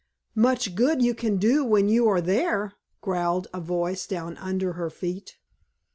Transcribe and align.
"Much 0.33 0.73
good 0.73 0.99
you 1.03 1.13
can 1.13 1.37
do 1.37 1.63
when 1.63 1.87
you 1.87 2.07
are 2.07 2.21
there!" 2.21 2.73
growled 3.01 3.45
a 3.53 3.61
voice 3.61 4.07
down 4.07 4.35
under 4.37 4.73
her 4.73 4.89
feet. 4.89 5.37